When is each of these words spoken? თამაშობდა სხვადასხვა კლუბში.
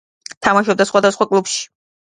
თამაშობდა 0.47 0.89
სხვადასხვა 0.93 1.31
კლუბში. 1.35 1.65